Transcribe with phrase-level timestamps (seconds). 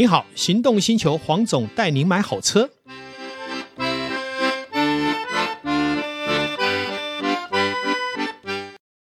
[0.00, 2.70] 你好，行动星球黄总带您买好车。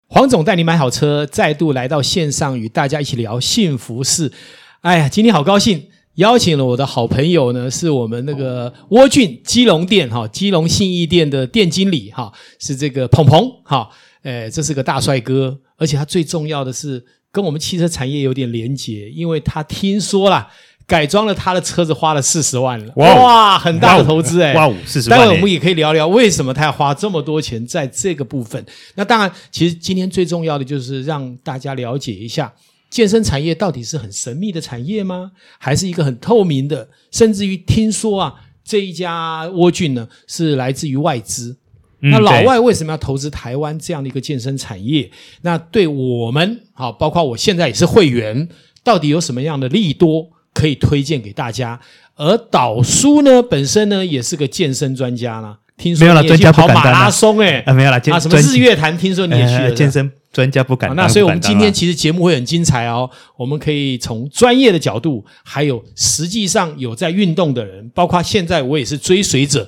[0.09, 4.33] 黄总带您买好车，再度来到线上与大家一起聊幸福事。
[4.81, 12.29] 哎呀，今天好高兴，邀请了我的好朋友呢，是我们那个窝郡基隆店哈，基隆信义店的店经理哈，
[12.59, 13.89] 是这个鹏鹏哈，
[14.23, 17.05] 哎，这是个大帅哥，而且他最重要的是。
[17.33, 20.47] 跟我们汽车产业有点连结，因为他听说了
[20.85, 25.19] 改装了他的车子花了四十万了，哇，哇，很大的投资哎，哇，四十万！
[25.19, 28.63] 待会我们也可以聊聊为什么他要花这么多钱在这个部分。
[28.95, 32.53] 那当然，其实今天最重要的就是让大家了解一下
[32.89, 35.31] 健身产业到底是很神秘的产业吗？
[35.57, 36.87] 还是一个很透明的？
[37.11, 41.57] 甚至于听说啊，这一家窝郡呢是来自于外资。
[42.05, 45.09] 那老外为什么要投资台湾这样的一个健身产业？
[45.43, 48.49] 那对我们，好，包括我现在也是会员，
[48.83, 51.79] 到底有什么样的利多可以推荐给大家？
[52.15, 58.95] 而导叔呢，本身呢也是个健身专家啦，听说你也去跑马拉松诶，啊，没有啦，啊，什么日月潭？
[58.97, 60.95] 听说你也去了健身专家不敢当。
[60.95, 69.67] 那所以我们今天其实节目会很精彩哦，我们可以从专业的角度，还有实际上有在运动的人，包括现在我也是追随者，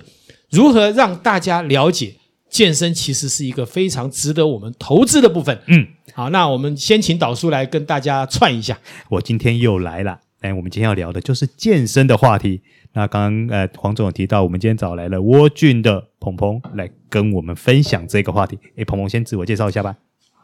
[0.52, 2.14] 如何让大家了解？
[2.48, 5.60] 健身其实是一个非常值得我们投资的部分。
[5.66, 8.78] 嗯，好，那我们先请导叔来跟大家串一下。
[9.10, 12.62] 我今天又来了，哎，我们今天要聊的就是健身的话题。
[12.94, 18.60] 那刚刚呃，黄总有提到，我们今天找来了窝郡的鹏鹏来跟我们分享这个话题。
[18.78, 19.98] 哎，鹏鹏先自我介绍一下吧。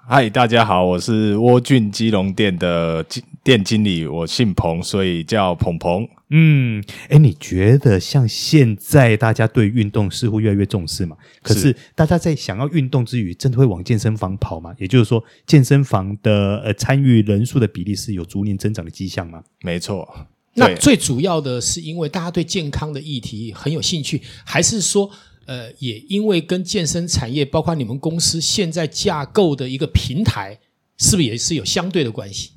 [0.03, 3.05] 嗨，大家好，我是窝俊基隆店的
[3.43, 6.05] 店经理，我姓彭，所以叫彭彭。
[6.31, 11.15] 嗯，哎，你觉得像现在大家对运动似乎越来越重视嘛？
[11.43, 14.73] 可是大家在想要运动之余，真的会往健身房跑吗？
[14.79, 19.41] 也就是说，健身房的呃参与人数的比例是有逐年增长的迹象吗？
[19.61, 20.27] 没错。
[20.55, 25.09] 那最主要的是因为大家对健康的议题很有兴趣，还是说
[25.51, 30.57] 呃，也因为跟健身产业，包括你们公司现在架构的一个平台，
[30.97, 32.51] 是不是也是有相对的关系？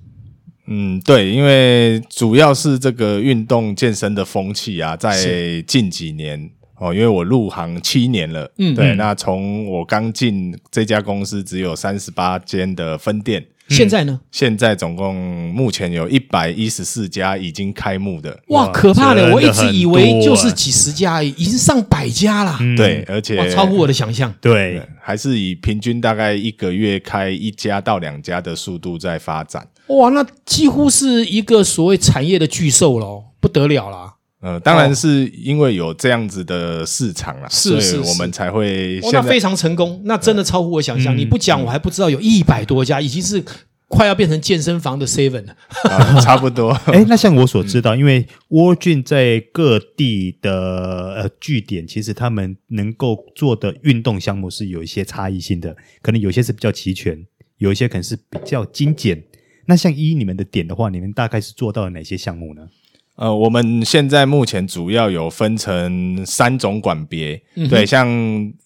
[0.68, 13.44] 嗯，对，因为主要是这个运动健身的风气啊，在近几年哦，因为我入行七年了，嗯，对，那从我刚进这家公司，只有三十八间的分店。
[13.74, 14.20] 现在呢？
[14.30, 15.14] 现在总共
[15.52, 18.38] 目前有一百一十四家已经开幕的。
[18.48, 19.32] 哇，可怕的！
[19.34, 22.56] 我一直以为就是几十家而已，已经上百家了。
[22.60, 24.32] 嗯、对，而且超乎我的想象。
[24.40, 29.66] 对，还是以平均大概一个月开一家到两家的速度在发展。
[29.88, 34.13] 哇，那几乎是一个所谓产业的巨兽咯，不得了啦。
[34.44, 39.00] 呃，当然是因为有这样子的市场啦，是是，我们才会。
[39.00, 41.16] 哦，那非常成功，那真的超乎我想象。
[41.16, 43.42] 你不讲，我还不知道有一百多家，已经是
[43.88, 45.56] 快要变成健身房的 seven 了。
[45.88, 46.72] 啊，差不多。
[46.92, 57.18] 哎，那像我所知道，因为窝郡在各地的呃据点，其实他们能够做的运动项目是有一些差异性的，可能有些是比较齐全，
[57.56, 59.24] 有一些可能是比较精简。
[59.64, 62.68] 那像依你们的点的话，你们大概是做到了哪些项目呢？
[63.16, 68.08] 呃，我们现在目前主要有分成三种馆别，嗯、对，像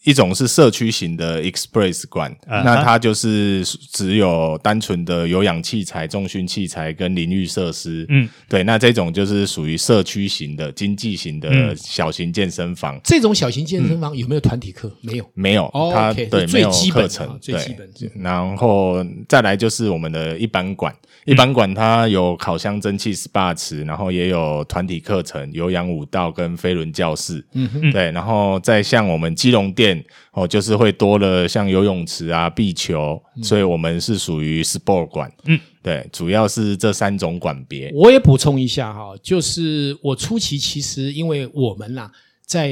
[0.04, 12.96] 一种是社区型的 Express 馆，啊、那它就是只有单纯的有氧器材、重训器材跟淋浴设施，嗯，对，那这种就是属于社区型的经济型的小型健身房。
[12.96, 14.90] 嗯、这种小型健身房有没有团体课？
[15.02, 20.94] 没有，没有，它对没有课程，最基本，对，然后再来就是我们的一般馆。
[21.24, 24.37] 一般馆它有烤箱、蒸汽、SPA 池，然后也有
[24.68, 27.44] 团体课程、有氧舞蹈跟飞轮教室。
[27.52, 35.32] 嗯哼，对，然后再像我们基隆店哦，就是会多了像游泳池啊、壁球，嗯、所以我们是属于 Sport 馆。
[35.44, 37.90] 嗯，对，主要是这三种馆别。
[37.94, 42.10] 我也补充一下哈，就是我初期其实因为我们啦。
[42.48, 42.68] 在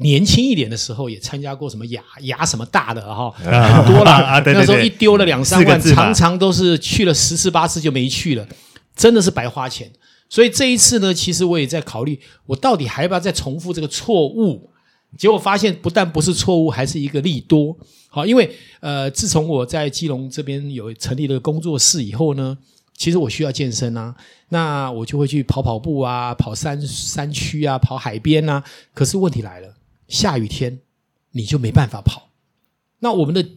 [0.00, 4.10] 年轻一点的时候，也参加过什么雅雅什么大的哈，很多了。
[4.10, 8.46] 啊、那时候一丢了两三万，常常都是去了十次八次就没去了，
[8.94, 9.90] 真的是白花钱。
[10.28, 14.70] 所以这一次呢，其实我也在考虑，我到底还要不要再重复这个错误？
[15.16, 17.76] 结果发现不但不是错误，还是一个利多。
[18.08, 22.58] 好，因为呃，自从我在基隆这边有成立了工作室以后呢。
[22.94, 24.12] 其实我需要健身啊，
[24.48, 28.64] 那我就会去跑跑步啊，跑山山区啊，跑海边啊。
[28.92, 29.72] 可是问题来了，
[30.08, 30.80] 下雨天
[31.30, 32.30] 你就没办法跑，
[32.98, 33.48] 那我们的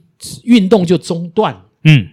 [0.43, 1.59] 运动就中断。
[1.85, 2.07] 嗯，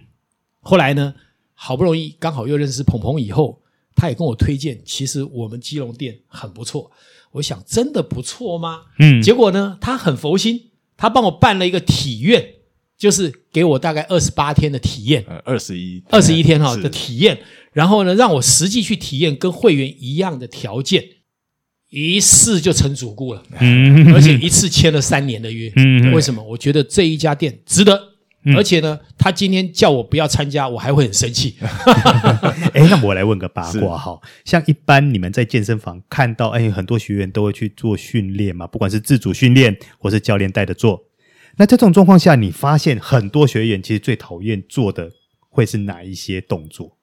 [0.61, 1.13] 后来呢，
[1.53, 3.58] 好不容易刚好又认识鹏鹏以后，
[3.99, 6.89] 他也跟我推荐，其实我们基隆店很不错。
[7.33, 8.83] 我想真的不错吗？
[8.99, 12.53] 嗯，结果呢，他很佛心，他帮我办了一个体验。
[12.99, 17.39] 就是给我大概二十八天的体验，二十一二十一天哈的体验，
[17.71, 21.01] 然后呢，让我实际去体验跟会员一样的条件，
[21.89, 26.43] 一试就成主顾了，嗯，而且一次签了三年的约，嗯，为什么？
[26.43, 27.97] 我觉得这一家店值得。
[28.55, 31.57] 而且呢，他今天叫我不要参加，我还会很生气。
[32.73, 41.03] 哎，那我来问个八卦哈，像一般你们在健身房看到，哎，很多学员都会去做训练嘛，不管是自主训练或是教练带着做。
[41.57, 45.11] 那在这种状况下，你发现很多学员其实最讨厌做的
[45.49, 46.95] 会是哪一些动作？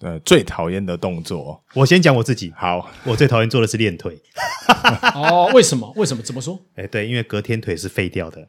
[0.00, 2.52] 呃，最讨厌的动作，我先讲我自己。
[2.56, 4.20] 好，我最讨厌做的是练腿。
[5.14, 5.92] 哦，为什么？
[5.94, 6.22] 为什么？
[6.22, 6.60] 怎么说？
[6.74, 8.48] 哎，对，因为隔天腿是废掉的。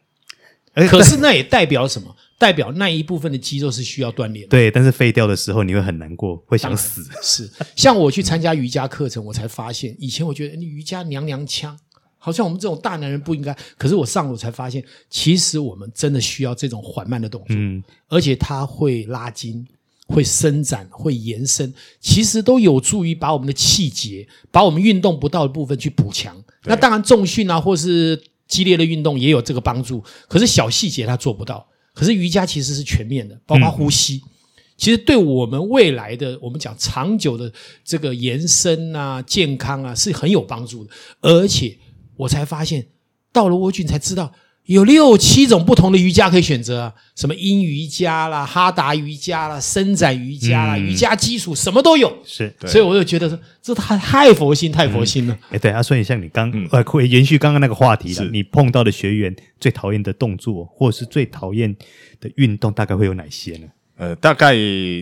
[0.89, 2.15] 可是那也代表什么？
[2.39, 4.49] 代表那一部分的肌肉是需要锻炼的。
[4.49, 7.01] 对，但是废掉的时候你会很难过，会想死。
[7.21, 11.77] 是，像我去参加瑜伽课程，我才发现，以前我觉得你瑜伽娘娘腔，
[12.17, 13.55] 好像我们这种大男人不应该。
[13.77, 19.65] 可是我上了才发现，其实我们真的需要这种缓慢的动作，嗯，而且它会拉筋、
[20.07, 26.35] 会伸展、会延伸，其实都有助于把我们的气节、把我们运动不到的部分去补强。
[26.65, 28.21] 那当然重训啊，或是。
[28.53, 31.67] 激烈的运动也有这个帮助，可是小细节他做不到。
[31.95, 34.29] 可是瑜伽其实是全面的，包括呼吸，嗯、
[34.77, 37.51] 其实对我们未来的我们讲长久的
[37.83, 40.91] 这个延伸啊、健康啊是很有帮助的。
[41.21, 41.75] 而且
[42.15, 42.85] 我才发现，
[43.31, 44.31] 到了沃郡才知道。
[44.65, 52.17] 有六七种不同的瑜伽可以选择啊，什么阴瑜伽啦、哈达瑜伽啦、伸展瑜伽啦、嗯、瑜伽基础什么都有。
[52.25, 55.33] 是，所以我就觉得说，这太太佛心，太佛心了。
[55.49, 61.75] 哎、嗯，对啊，所以像你刚呃，会延续刚刚那个话题了，你碰到的学员最讨厌的动作，或者是最讨厌
[62.21, 63.67] 的运动，大概会有哪些呢？
[63.95, 64.55] 呃，大概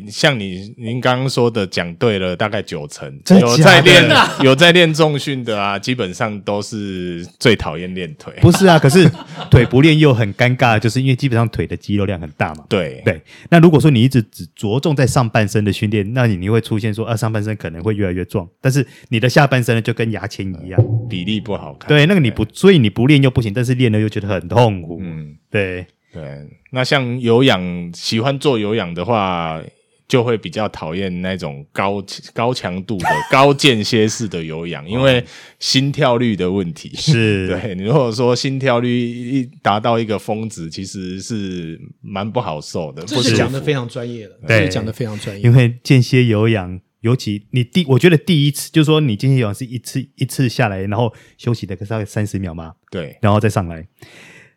[0.09, 3.09] 像你您刚刚说的讲对了，大概九成
[3.39, 4.03] 有在练
[4.43, 8.33] 有在练重训的啊，基本上都是最讨厌练腿。
[8.41, 9.09] 不是啊，可是
[9.49, 12.65] 腿不练又很尴尬，就是因为基本上腿的肌肉量很大嘛。
[12.67, 13.21] 对对。
[13.49, 20.79] 那如果说你一直只着重在上半身的训练，那你你会出现说啊，上半身可能会越来越壮，但是你的下半身呢就跟牙签一样，
[21.09, 21.87] 比例不好看。
[21.87, 24.99] 对，那个你不，所以你不练又不行，但是练了又觉得很痛苦。
[25.01, 25.87] 嗯，对。
[26.13, 29.61] 对，那像有氧，喜欢做有氧的话，
[30.07, 32.03] 就会比较讨厌那种高
[32.33, 35.23] 高强度的 高间歇式的有氧，因为
[35.57, 36.91] 心跳率的问题。
[36.99, 43.03] 是， 对，你如果说心跳率一达到一个峰值，其实是蛮不好受的。
[43.05, 45.41] 这是讲的非常专业的，对，讲的非常专业。
[45.41, 53.87] 因为间歇有氧，尤其你第，我觉得第一次就是说你间歇有氧是一次一次下来，然后休息的大概三十秒嘛，对，然后再上来，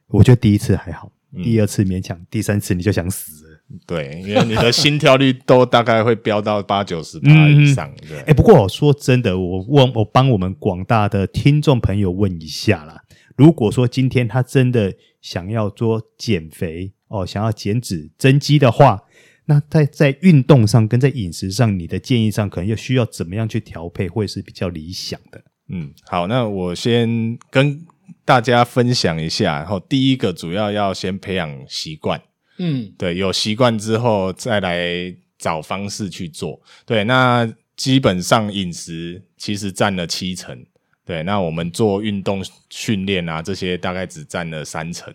[0.08, 1.12] 我觉得第一次还好。
[1.42, 3.50] 第二次勉强，第三次你就想死了。
[3.86, 7.92] 对，因为你的心跳率都大概会飙到八九十趴以上。
[8.06, 13.02] 对，哎，不过我说真的，我问，我帮我们广大的听众朋友问一下啦。
[13.36, 19.02] 如果说今天他真的想要做减肥哦，想要减脂增肌的话，
[19.46, 25.42] 那在在运动上跟在饮食上，你的建议上可能又需要怎么样去调配，会是比较理想的？
[25.70, 27.84] 嗯，好，那我先跟。
[28.24, 32.20] 大家分享一下，然后第一个主要要先培养习惯，
[32.58, 37.46] 嗯，对，有习惯之后再来找方式去做，对，那
[37.76, 40.64] 基本上饮食其实占了七成，
[41.04, 45.12] 对，那我们做运动训练啊这些大概只占了三成，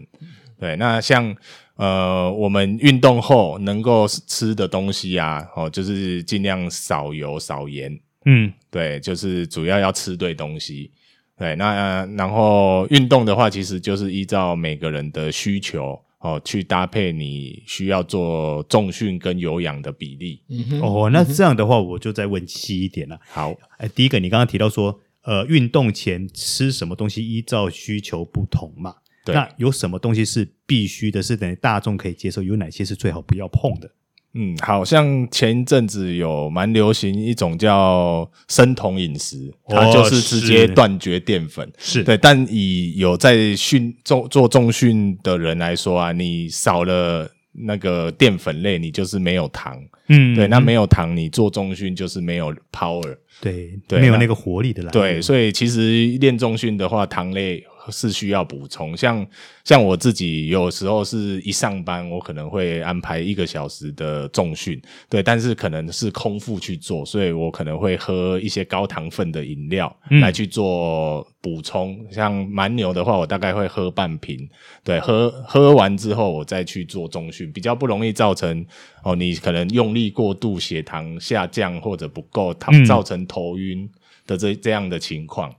[0.59, 1.35] 对，那像
[1.75, 10.91] 呃我们运动后能够吃的东西啊，哦，就是尽量少油少盐，嗯，对，就是主要要吃对东西。
[11.39, 20.41] 对，那然后运动的话，其实就是依照每个人的需求哦，去搭配你需要做重训跟有氧的比例。
[20.49, 23.17] 嗯哼，哦，那这样的话，我就再问细一点了。
[23.29, 28.95] 好，哎，第一个，你刚刚提到说，呃，运动前吃什么东西依照需求不同嘛？
[29.23, 32.43] 对，那有什么东西是必须的，是等于大众可以接受？
[32.43, 33.89] 有哪些是最好不要碰的？
[34.33, 42.15] 嗯，好像前一阵子有蛮流行一种叫生酮饮食，它就是直接断绝淀粉，是对。
[42.15, 50.47] 但以有在训做做重训的人来说啊，你少了那个淀粉类，你就是没有糖，嗯，对。
[50.47, 54.91] 那没有糖，你做重训就是没有 power，对对，没有那个活力的来源。
[54.91, 57.63] 对，所以其实练重训的话，糖类。
[57.91, 59.25] 是需要补充，像
[59.63, 71.97] 像我自己有时候是一上班，我可能会安排一个小时的重训，对，但是可能是空腹去做，所以我可能会喝一些高糖分的饮料来去做补充。
[72.01, 74.49] 嗯、像蛮牛的话，我大概会喝半瓶，
[74.83, 78.65] 对，喝喝完之后我再去做重训，比较不容易造成
[79.03, 83.89] 哦，你可能用力过度，血糖下降或者不够糖，造成头晕
[84.25, 85.53] 的这这样的情况。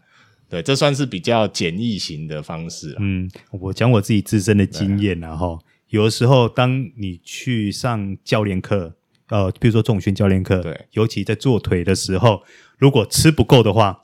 [0.50, 2.96] 对，这算是比较简易型的方式。
[2.98, 8.94] 嗯，我讲我自己自身的经验然后有的时候当你去上教练课，
[9.28, 12.42] 呃，比如说重训教练课，对，尤其在做腿的时候，
[12.78, 14.02] 如果吃不够的话，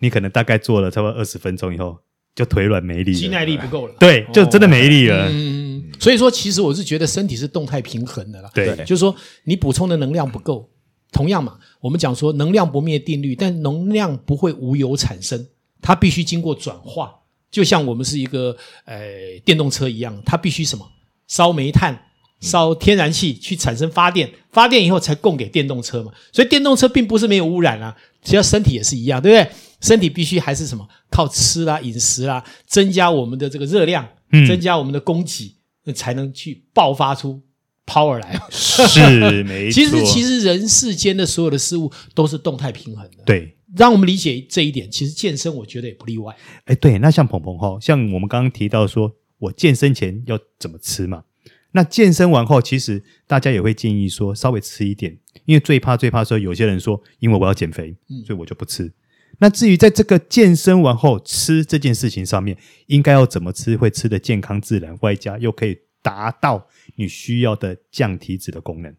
[0.00, 1.98] 你可能大概做了差不多二十分钟以后，
[2.34, 5.26] 就腿软没力，肌耐力不够了，对，就真的没力了。
[5.26, 8.50] 哦、嗯，所以说，其实我是觉得身体是动态平衡的啦。
[8.54, 9.14] 对，就是说
[9.44, 10.70] 你补充的能量不够，
[11.12, 15.46] 同样嘛，我们讲说能量不灭定律，但能量不会无有产生，
[15.84, 17.14] 它必须经过转化，
[17.50, 19.04] 就像我们是一个呃
[19.44, 20.90] 电动车一样，它必须什么
[21.28, 22.00] 烧煤炭。
[22.40, 26.12] 烧天然气去产生发电，发电以后才供给电动车嘛。
[26.30, 29.56] 所以电动车并不是没有污染啊，其实身体也是一样，对不对？
[29.80, 34.06] 身体必须还是什么靠吃啦、饮食啦，增加我们的这个热量，
[34.46, 37.40] 增加我们的供给，那才能去爆发出
[37.86, 38.38] power 来。
[38.50, 39.74] 是没 错。
[39.74, 43.24] 其实其实人世间的所有的事物都是动态平衡的。
[43.24, 44.90] 对，让我们理解这一点。
[44.90, 46.34] 其实健身我觉得也不例外。
[46.64, 51.24] 哎，对，那像鹏鹏哈，像我们刚刚提到说，我健身前要怎么吃嘛？
[51.72, 58.84] 那健身完后，其实大家也会建议说稍微吃一点，因为最怕最怕说有些人说，因为我要减肥，所以我就不吃。
[58.84, 58.92] 嗯、
[59.40, 68.94] 那至于在这个健身完后吃这件事情上面，应该要怎么吃会吃的健康自然，外加又可以达到你需要的降体脂的功能。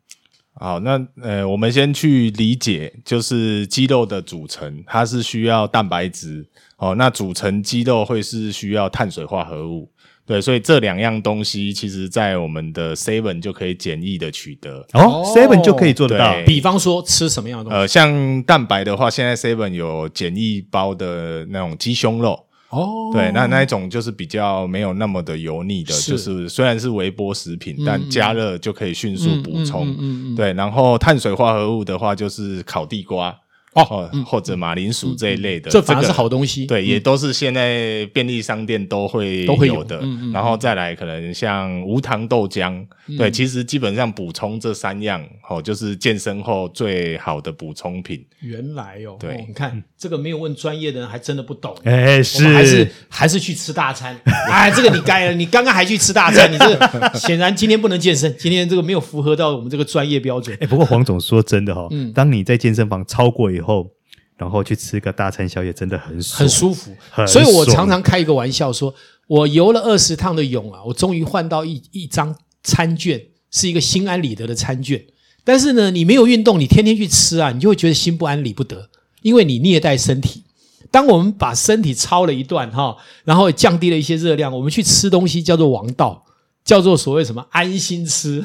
[0.58, 6.46] 好，那呃，我们先去理解，就是肌肉的组成，它是需要蛋白质
[6.78, 9.92] 哦，那组成肌肉会是需要碳水化合物。
[10.26, 16.34] 对，所以这两样东西，其实在我们的 Seven 就可以简易的取得哦，Seven 就可以做得到。
[16.48, 17.78] 比方说吃什么样的东西？
[17.78, 30.36] 呃，像蛋白的话，现在 Seven 有简易包的那种鸡胸肉哦，对，那那一种就是比较没有那么的油腻的，是就是虽然是微波食品，嗯、但加热就可以迅速补充。
[30.36, 33.38] 对，然后碳水化合物的话，就是烤地瓜。
[33.76, 36.66] 哦，或者马铃薯这一类的，这反而是好东西。
[36.66, 40.02] 对，也都是现在便利商店都会都会有的。
[40.32, 42.86] 然后再来，可能像无糖豆浆，
[43.18, 48.26] 对，其实基本上补充这三样，哦，就是健身后最好的补充品。
[48.40, 51.76] 原来哦，对，你看这个没有问专业的人，还真的不懂。
[51.84, 54.18] 哎，是，还是还是去吃大餐。
[54.50, 60.58] 哎，这个你该了，你刚刚还去吃大餐，你这显然今天不能健身，今天这个没有符合到我们这个专业标准。
[60.62, 63.65] 哎，不过黄总说真的哈，当你在健身房超过以后。
[63.66, 63.90] 后，
[64.38, 66.96] 然后去吃个大餐宵夜，真的很爽，很舒服。
[67.28, 68.94] 所以我常常开一个玩笑说，
[69.28, 73.20] 我游了二十趟的泳啊，我终于换到一一张餐券，
[73.50, 75.04] 是一个心安理得的餐券。
[75.44, 78.90] 但是呢，你没有运动，你天天去吃啊，你就会觉得心不安理不得，
[79.22, 80.44] 因为你虐待身体。
[80.92, 86.25] 当我们把身体操了一段哈，然后降低了一些热量，我们去吃东西叫做王道。
[86.66, 88.44] 叫做所谓什么安心吃，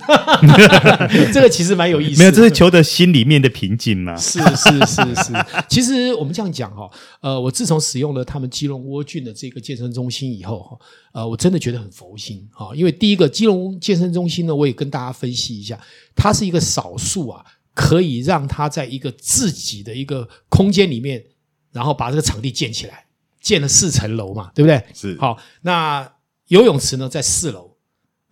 [1.33, 2.19] 这个其实蛮有意思的。
[2.19, 4.15] 没有，这是求得心里面的平静嘛。
[4.15, 5.33] 是是是是。
[5.71, 6.91] 其实我们这样讲哈，
[7.23, 10.79] 呃，我自从使用了他们基隆窝菌的这个健身中心以后哈，
[11.13, 12.69] 呃，我真的觉得很佛心啊。
[12.75, 15.81] 因为第一个基隆健身中心呢，我也跟大家分析一下，
[16.15, 21.25] 它是一个少数啊，可以让它在一个自己的一个空间里面，
[21.73, 23.07] 然后把这个场地建起来，
[23.41, 24.85] 建了四层楼嘛，对不对？
[24.93, 25.17] 是。
[25.19, 26.07] 好，那
[26.49, 27.70] 游泳池呢，在四楼。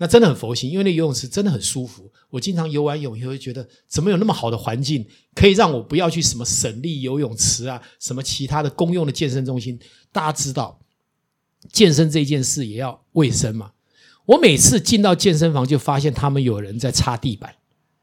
[0.00, 2.10] 那真的很佛心，因为那游泳池真的很舒服。
[2.30, 9.78] 我经常游完泳以后，会觉得怎么有那么好的环境，可以让我不要去什么省立游泳池啊，什么其他的公用的健身中心。
[10.12, 10.80] 大家知道，
[11.72, 13.72] 健身这件事也要卫生嘛。
[14.26, 17.56] 我每次进到健身房，就发现他们有人在擦地板，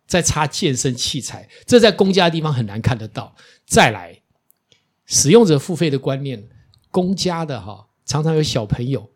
[0.05, 3.35] 在擦健身器材，这在公家的地方很难看得到。
[3.65, 4.21] 再来，
[5.05, 6.49] 使用者付费的观念，
[6.91, 9.11] 公家的哈，常常有小朋友。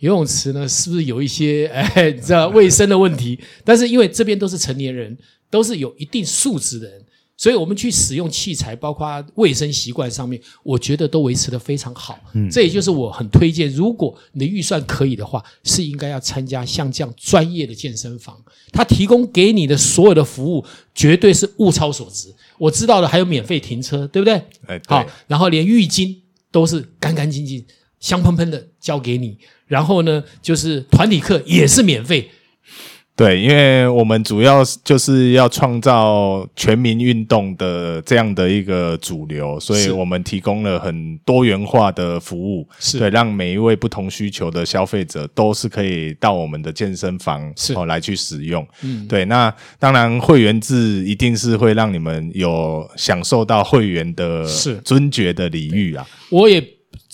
[0.00, 3.38] 游泳池呢，是不是有一些 哎，你知道卫生的问题？
[3.64, 5.16] 但是因为这边都是成年人，
[5.50, 7.02] 都是有一定素质的人，
[7.36, 12.18] 所以我们去使用器材，包括卫生习惯上面，我觉得都维持的非常好。
[12.34, 18.36] 嗯，这也就是我很推荐，如果你的预算可以的话，是应该要参加像这样专业的健身房，
[18.72, 22.34] 他提供给你的所有的服务绝对是物超所值。
[22.58, 24.34] 我知道的还有免费停车，对不对？
[24.66, 24.82] 哎，对。
[24.88, 26.16] 好，然后连浴巾
[26.50, 27.64] 都是干干净净。
[28.00, 32.30] 香喷喷的交给你，然后呢，就是团体课也是免费。
[33.16, 48.68] 对，因为我们主要就是要创造全民运动的这样的一个主流，所以我们提供了很多元化的服务，是对，让每一位不同需求的消费者都是可以到我们的健身房是哦来去使用。
[48.82, 56.06] 嗯，对，那当然会员制一定是会让你们有享受到会员的是尊爵的礼遇啊。
[56.28, 56.62] 我也。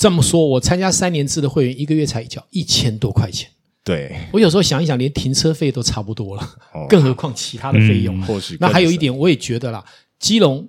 [0.02, 3.48] 这么说，我参加三年制的会员，一个月才交一千多块钱。
[3.84, 6.42] 对，我有时候想一想，连停车费都差不多了，
[6.74, 8.18] 哦、更何况其他的费用。
[8.18, 9.84] 嗯、或许那还有一点，我也觉得啦，
[10.18, 10.68] 基隆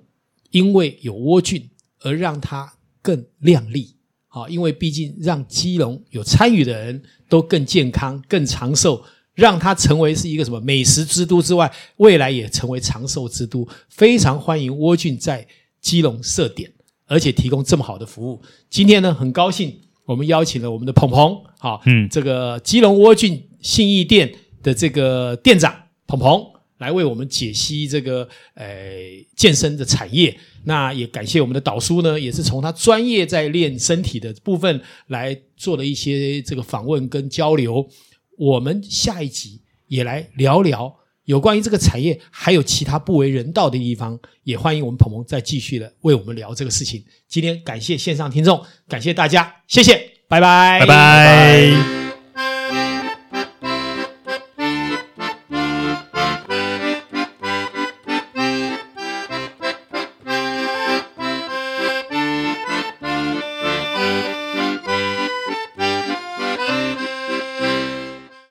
[0.52, 1.68] 因为有窝菌
[2.02, 3.96] 而让它更亮丽
[4.28, 9.02] 啊，因为毕竟让基隆有参与的人都更健康、更长寿，
[9.34, 13.66] 让它成为是一个什么美食之都之外，未来也成为长寿之都。
[13.88, 15.44] 非常欢迎窝俊在
[15.80, 16.70] 基隆设点，
[17.06, 18.42] 而且提供这么好的服务。
[18.70, 25.74] 今天呢，很高兴我们邀请了我们的鹏鹏，好，嗯，这个基隆窝郡信义店的这个店长
[26.06, 26.44] 鹏鹏
[26.78, 28.66] 来为我们解析这个呃
[29.36, 30.38] 健身的产业。
[30.64, 37.86] 那也感谢我们的导叔呢，也是从他专业在练身体的部分来做了一些这个访问跟交流。
[38.36, 47.04] 我们下一集也来聊聊有关于这个产业还有其他不为人道的地方，也欢迎我们鹏鹏再继续的为我们聊这个事情。
[47.28, 49.94] 今天感谢线上听众，感谢大家，谢谢，
[50.28, 50.86] 拜拜，拜拜。
[50.86, 52.03] 拜拜。